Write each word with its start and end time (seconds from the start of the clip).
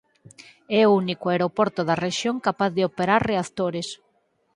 É 0.79 0.81
o 0.87 0.95
único 1.01 1.25
aeroporto 1.29 1.81
da 1.89 1.99
rexión 2.05 2.35
capaz 2.47 2.71
de 2.77 2.85
operar 2.89 3.21
reactores. 3.31 3.87